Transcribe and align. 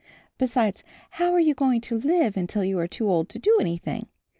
Besides 0.39 0.83
how 1.11 1.31
are 1.31 1.39
you 1.39 1.53
going 1.53 1.79
to 1.81 1.95
live 1.95 2.35
until 2.35 2.63
you 2.63 2.79
are 2.79 2.87
too 2.87 3.07
old 3.07 3.29
to 3.29 3.37
do 3.37 3.55
anything? 3.61 4.07